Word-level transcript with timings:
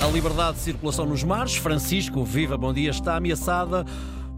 A 0.00 0.06
liberdade 0.08 0.58
de 0.58 0.62
circulação 0.62 1.06
nos 1.06 1.24
mares, 1.24 1.56
Francisco, 1.56 2.22
viva, 2.22 2.56
bom 2.56 2.72
dia, 2.72 2.90
está 2.90 3.16
ameaçada 3.16 3.84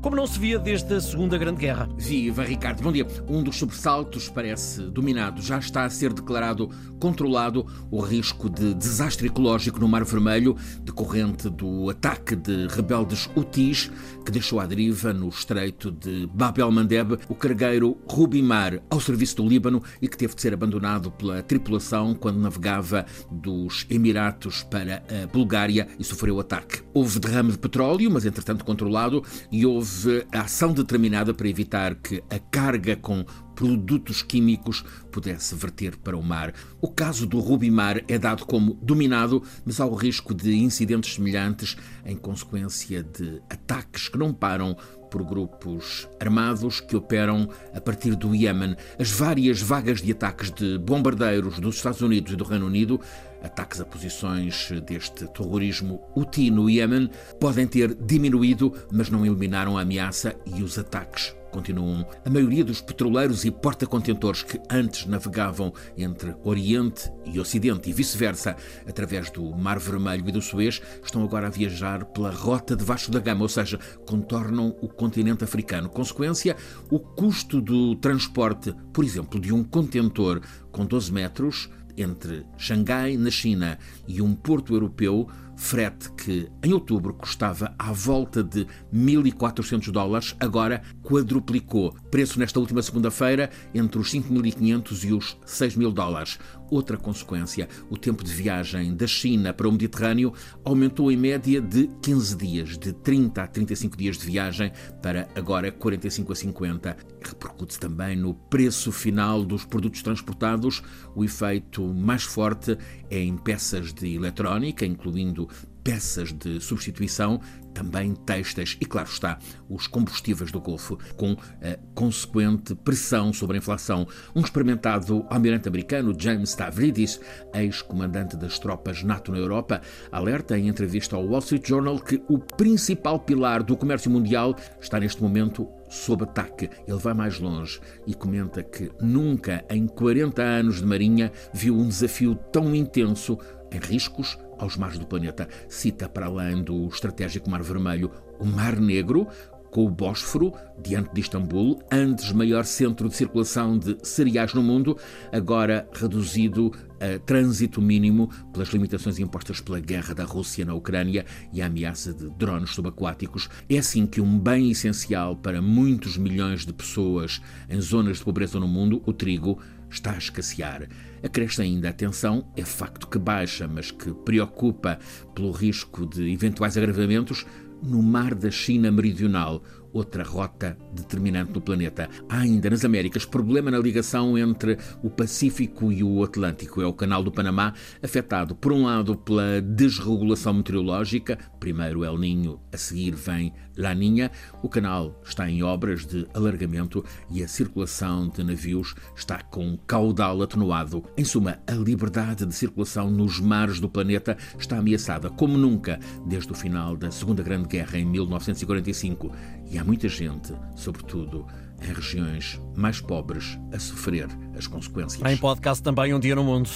como 0.00 0.16
não 0.16 0.26
se 0.26 0.38
via 0.38 0.58
desde 0.58 0.94
a 0.94 1.00
Segunda 1.00 1.36
Grande 1.36 1.60
Guerra. 1.60 1.88
Viva, 1.96 2.44
Ricardo. 2.44 2.82
Bom 2.82 2.92
dia. 2.92 3.06
Um 3.28 3.42
dos 3.42 3.56
sobressaltos 3.56 4.28
parece 4.28 4.82
dominado. 4.82 5.42
Já 5.42 5.58
está 5.58 5.84
a 5.84 5.90
ser 5.90 6.12
declarado 6.12 6.70
controlado 6.98 7.66
o 7.90 8.00
risco 8.00 8.48
de 8.50 8.74
desastre 8.74 9.28
ecológico 9.28 9.78
no 9.78 9.88
Mar 9.88 10.04
Vermelho, 10.04 10.56
decorrente 10.82 11.48
do 11.48 11.90
ataque 11.90 12.36
de 12.36 12.66
rebeldes 12.68 13.28
Houthis, 13.34 13.90
que 14.24 14.32
deixou 14.32 14.60
à 14.60 14.66
deriva 14.66 15.12
no 15.12 15.28
estreito 15.28 15.90
de 15.90 16.26
Bab 16.26 16.60
el-Mandeb 16.60 17.18
o 17.28 17.34
cargueiro 17.34 17.96
Rubimar, 18.08 18.80
ao 18.90 19.00
serviço 19.00 19.36
do 19.36 19.48
Líbano 19.48 19.82
e 20.00 20.08
que 20.08 20.16
teve 20.16 20.34
de 20.34 20.42
ser 20.42 20.52
abandonado 20.52 21.10
pela 21.10 21.42
tripulação 21.42 22.14
quando 22.14 22.38
navegava 22.38 23.06
dos 23.30 23.86
Emiratos 23.88 24.62
para 24.64 25.02
a 25.08 25.26
Bulgária 25.26 25.88
e 25.98 26.04
sofreu 26.04 26.38
ataque. 26.40 26.87
Houve 26.98 27.20
derrame 27.20 27.52
de 27.52 27.58
petróleo, 27.58 28.10
mas 28.10 28.26
entretanto 28.26 28.64
controlado, 28.64 29.22
e 29.52 29.64
houve 29.64 30.26
ação 30.32 30.72
determinada 30.72 31.32
para 31.32 31.48
evitar 31.48 31.94
que 31.94 32.24
a 32.28 32.40
carga 32.40 32.96
com 32.96 33.24
produtos 33.54 34.20
químicos 34.20 34.84
pudesse 35.12 35.54
verter 35.54 35.96
para 35.96 36.16
o 36.16 36.22
mar. 36.22 36.52
O 36.80 36.88
caso 36.88 37.24
do 37.24 37.38
Rubimar 37.38 38.02
é 38.08 38.18
dado 38.18 38.44
como 38.44 38.74
dominado, 38.82 39.42
mas 39.64 39.80
há 39.80 39.86
o 39.86 39.94
risco 39.94 40.34
de 40.34 40.56
incidentes 40.56 41.14
semelhantes 41.14 41.76
em 42.04 42.16
consequência 42.16 43.02
de 43.02 43.40
ataques 43.48 44.08
que 44.08 44.18
não 44.18 44.32
param 44.32 44.76
por 45.10 45.24
grupos 45.24 46.08
armados 46.20 46.80
que 46.80 46.96
operam 46.96 47.48
a 47.74 47.80
partir 47.80 48.14
do 48.14 48.34
Iêmen. 48.34 48.76
As 48.98 49.10
várias 49.10 49.60
vagas 49.60 50.00
de 50.00 50.12
ataques 50.12 50.50
de 50.50 50.78
bombardeiros 50.78 51.58
dos 51.58 51.76
Estados 51.76 52.00
Unidos 52.00 52.32
e 52.32 52.36
do 52.36 52.44
Reino 52.44 52.66
Unido, 52.66 53.00
ataques 53.42 53.80
a 53.80 53.84
posições 53.84 54.70
deste 54.86 55.26
terrorismo 55.28 56.00
Houthi 56.14 56.50
no 56.50 56.68
Iêmen, 56.68 57.10
podem 57.40 57.66
ter 57.66 57.94
diminuído, 57.94 58.72
mas 58.92 59.10
não 59.10 59.24
eliminaram 59.24 59.76
a 59.78 59.82
ameaça 59.82 60.34
e 60.46 60.62
os 60.62 60.78
ataques 60.78 61.34
continuam. 61.50 62.06
A 62.24 62.30
maioria 62.30 62.64
dos 62.64 62.80
petroleiros 62.80 63.44
e 63.44 63.50
porta-contentores 63.50 64.42
que 64.42 64.60
antes 64.70 65.06
navegavam 65.06 65.72
entre 65.96 66.34
Oriente 66.44 67.10
e 67.24 67.38
Ocidente 67.40 67.88
e 67.90 67.92
vice-versa, 67.92 68.56
através 68.86 69.30
do 69.30 69.56
Mar 69.56 69.78
Vermelho 69.78 70.28
e 70.28 70.32
do 70.32 70.40
Suez, 70.40 70.80
estão 71.02 71.22
agora 71.22 71.46
a 71.46 71.50
viajar 71.50 72.04
pela 72.06 72.30
rota 72.30 72.76
de 72.76 72.84
Vasco 72.84 73.10
da 73.10 73.20
Gama, 73.20 73.42
ou 73.42 73.48
seja, 73.48 73.78
contornam 74.06 74.76
o 74.80 74.88
continente 74.88 75.44
africano. 75.44 75.88
Consequência, 75.88 76.56
o 76.90 76.98
custo 76.98 77.60
do 77.60 77.94
transporte, 77.96 78.74
por 78.92 79.04
exemplo, 79.04 79.40
de 79.40 79.52
um 79.52 79.64
contentor 79.64 80.40
com 80.70 80.84
12 80.84 81.12
metros 81.12 81.68
entre 81.96 82.46
Xangai, 82.56 83.16
na 83.16 83.30
China, 83.30 83.78
e 84.06 84.22
um 84.22 84.34
porto 84.34 84.72
europeu, 84.72 85.28
frete 85.58 86.10
que 86.12 86.48
em 86.62 86.72
outubro 86.72 87.12
custava 87.12 87.74
à 87.76 87.92
volta 87.92 88.44
de 88.44 88.64
1.400 88.94 89.90
dólares, 89.90 90.36
agora 90.38 90.80
quadruplicou. 91.02 91.94
Preço 92.10 92.38
nesta 92.38 92.60
última 92.60 92.80
segunda-feira 92.80 93.50
entre 93.74 93.98
os 93.98 94.10
5.500 94.10 95.04
e 95.04 95.12
os 95.12 95.36
6.000 95.44 95.92
dólares. 95.92 96.38
Outra 96.70 96.96
consequência, 96.96 97.68
o 97.90 97.96
tempo 97.96 98.22
de 98.22 98.32
viagem 98.32 98.94
da 98.94 99.06
China 99.06 99.52
para 99.52 99.68
o 99.68 99.72
Mediterrâneo 99.72 100.32
aumentou 100.64 101.10
em 101.10 101.16
média 101.16 101.60
de 101.60 101.88
15 102.02 102.36
dias, 102.36 102.78
de 102.78 102.92
30 102.92 103.42
a 103.42 103.46
35 103.46 103.96
dias 103.96 104.18
de 104.18 104.26
viagem 104.26 104.70
para 105.02 105.28
agora 105.34 105.72
45 105.72 106.32
a 106.32 106.36
50. 106.36 106.96
Repercute 107.24 107.80
também 107.80 108.14
no 108.16 108.34
preço 108.34 108.92
final 108.92 109.44
dos 109.44 109.64
produtos 109.64 110.02
transportados. 110.02 110.82
O 111.16 111.24
efeito 111.24 111.82
mais 111.92 112.22
forte 112.22 112.76
é 113.10 113.18
em 113.18 113.36
peças 113.36 113.92
de 113.92 114.14
eletrónica, 114.14 114.84
incluindo 114.84 115.47
peças 115.88 116.34
de 116.34 116.60
substituição, 116.60 117.40
também 117.72 118.14
textas 118.14 118.76
e, 118.78 118.84
claro 118.84 119.08
está, 119.08 119.38
os 119.70 119.86
combustíveis 119.86 120.52
do 120.52 120.60
Golfo, 120.60 120.98
com 121.16 121.32
a 121.62 121.78
consequente 121.94 122.74
pressão 122.74 123.32
sobre 123.32 123.56
a 123.56 123.58
inflação. 123.58 124.06
Um 124.36 124.42
experimentado 124.42 125.24
almirante 125.30 125.66
americano, 125.66 126.14
James 126.18 126.50
Stavridis, 126.50 127.18
ex-comandante 127.54 128.36
das 128.36 128.58
tropas 128.58 129.02
NATO 129.02 129.32
na 129.32 129.38
Europa, 129.38 129.80
alerta 130.12 130.58
em 130.58 130.68
entrevista 130.68 131.16
ao 131.16 131.26
Wall 131.26 131.38
Street 131.38 131.66
Journal 131.66 131.98
que 131.98 132.22
o 132.28 132.38
principal 132.38 133.18
pilar 133.18 133.62
do 133.62 133.74
comércio 133.74 134.10
mundial 134.10 134.54
está 134.78 135.00
neste 135.00 135.22
momento 135.22 135.66
sob 135.88 136.24
ataque. 136.24 136.68
Ele 136.86 136.98
vai 136.98 137.14
mais 137.14 137.40
longe 137.40 137.80
e 138.06 138.12
comenta 138.12 138.62
que 138.62 138.90
nunca 139.00 139.64
em 139.70 139.86
40 139.86 140.42
anos 140.42 140.80
de 140.80 140.84
Marinha 140.84 141.32
viu 141.54 141.74
um 141.74 141.88
desafio 141.88 142.34
tão 142.34 142.74
intenso 142.74 143.38
em 143.72 143.78
riscos 143.78 144.36
aos 144.58 144.76
mares 144.76 144.98
do 144.98 145.06
planeta. 145.06 145.48
Cita, 145.68 146.08
para 146.08 146.26
além 146.26 146.62
do 146.62 146.86
estratégico 146.88 147.50
Mar 147.50 147.62
Vermelho, 147.62 148.10
o 148.38 148.44
Mar 148.44 148.78
Negro, 148.78 149.26
com 149.70 149.84
o 149.84 149.90
Bósforo, 149.90 150.52
diante 150.82 151.12
de 151.12 151.20
Istambul, 151.20 151.82
antes 151.90 152.32
maior 152.32 152.64
centro 152.64 153.08
de 153.08 153.16
circulação 153.16 153.78
de 153.78 153.96
cereais 154.02 154.54
no 154.54 154.62
mundo, 154.62 154.96
agora 155.32 155.88
reduzido 155.92 156.72
a 157.00 157.18
trânsito 157.20 157.80
mínimo 157.80 158.28
pelas 158.52 158.68
limitações 158.68 159.18
impostas 159.18 159.60
pela 159.60 159.80
guerra 159.80 160.14
da 160.14 160.24
Rússia 160.24 160.64
na 160.64 160.74
Ucrânia 160.74 161.24
e 161.52 161.62
a 161.62 161.66
ameaça 161.66 162.12
de 162.12 162.28
drones 162.30 162.70
subaquáticos. 162.70 163.48
É 163.68 163.78
assim 163.78 164.06
que 164.06 164.20
um 164.20 164.38
bem 164.38 164.70
essencial 164.70 165.36
para 165.36 165.62
muitos 165.62 166.16
milhões 166.16 166.66
de 166.66 166.72
pessoas 166.72 167.40
em 167.68 167.80
zonas 167.80 168.18
de 168.18 168.24
pobreza 168.24 168.58
no 168.58 168.68
mundo, 168.68 169.02
o 169.06 169.12
trigo, 169.12 169.60
está 169.90 170.12
a 170.12 170.18
escassear. 170.18 170.88
Acresce 171.22 171.62
ainda 171.62 171.88
a 171.88 171.92
tensão, 171.92 172.46
é 172.56 172.64
facto 172.64 173.08
que 173.08 173.18
baixa, 173.18 173.66
mas 173.66 173.90
que 173.90 174.12
preocupa 174.12 174.98
pelo 175.34 175.50
risco 175.50 176.06
de 176.06 176.30
eventuais 176.30 176.76
agravamentos 176.76 177.46
no 177.82 178.02
mar 178.02 178.34
da 178.34 178.50
China 178.50 178.90
Meridional, 178.90 179.62
outra 179.92 180.22
rota 180.22 180.76
determinante 180.92 181.52
no 181.52 181.60
planeta. 181.60 182.08
Há 182.28 182.38
ainda 182.38 182.70
nas 182.70 182.84
Américas 182.84 183.24
problema 183.24 183.70
na 183.70 183.78
ligação 183.78 184.36
entre 184.36 184.78
o 185.02 185.10
Pacífico 185.10 185.92
e 185.92 186.02
o 186.02 186.22
Atlântico. 186.22 186.80
É 186.80 186.86
o 186.86 186.92
canal 186.92 187.22
do 187.22 187.32
Panamá, 187.32 187.72
afetado, 188.02 188.54
por 188.54 188.72
um 188.72 188.84
lado, 188.84 189.16
pela 189.16 189.60
desregulação 189.60 190.54
meteorológica, 190.54 191.38
primeiro 191.58 192.04
El 192.04 192.18
Ninho, 192.18 192.60
a 192.72 192.76
seguir 192.76 193.14
vem 193.14 193.52
Laninha. 193.78 194.30
O 194.62 194.68
canal 194.68 195.20
está 195.24 195.48
em 195.48 195.62
obras 195.62 196.04
de 196.04 196.26
alargamento 196.34 197.04
e 197.30 197.42
a 197.42 197.48
circulação 197.48 198.28
de 198.28 198.42
navios 198.42 198.94
está 199.16 199.40
com 199.40 199.64
um 199.64 199.76
caudal 199.76 200.42
atenuado. 200.42 201.04
Em 201.16 201.24
suma, 201.24 201.58
a 201.66 201.72
liberdade 201.72 202.44
de 202.44 202.54
circulação 202.54 203.10
nos 203.10 203.38
mares 203.40 203.78
do 203.78 203.88
planeta 203.88 204.36
está 204.58 204.78
ameaçada 204.78 205.30
como 205.30 205.56
nunca 205.56 206.00
desde 206.26 206.50
o 206.50 206.54
final 206.54 206.96
da 206.96 207.10
Segunda 207.10 207.42
Grande 207.42 207.68
Guerra 207.68 207.98
em 207.98 208.04
1945 208.04 209.32
e 209.70 209.78
há 209.78 209.84
muita 209.84 210.08
gente, 210.08 210.52
sobretudo 210.74 211.46
em 211.82 211.92
regiões 211.92 212.60
mais 212.76 213.00
pobres, 213.00 213.58
a 213.72 213.78
sofrer 213.78 214.28
as 214.56 214.66
consequências. 214.66 215.22
Em 215.30 215.36
podcast 215.36 215.82
também 215.82 216.12
Um 216.14 216.20
Dia 216.20 216.34
no 216.34 216.44
Mundo. 216.44 216.68